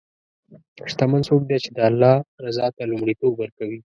[0.91, 2.15] شتمن څوک دی چې د الله
[2.45, 3.79] رضا ته لومړیتوب ورکوي.